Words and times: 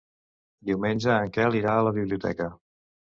Diumenge 0.69 1.11
en 1.25 1.29
Quel 1.35 1.57
irà 1.59 1.75
a 1.75 1.83
la 1.89 1.91
biblioteca. 1.99 2.49